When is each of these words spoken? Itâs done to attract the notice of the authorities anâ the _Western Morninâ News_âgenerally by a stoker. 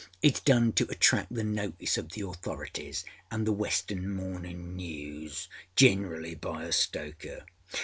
Itâs 0.23 0.43
done 0.43 0.71
to 0.71 0.85
attract 0.89 1.31
the 1.35 1.43
notice 1.43 1.95
of 1.95 2.09
the 2.13 2.21
authorities 2.21 3.05
anâ 3.31 3.45
the 3.45 3.53
_Western 3.53 4.05
Morninâ 4.05 4.75
News_âgenerally 5.77 6.41
by 6.41 6.63
a 6.63 6.71
stoker. 6.71 7.45